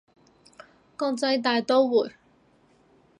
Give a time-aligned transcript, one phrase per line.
[0.97, 2.13] 國際大刀會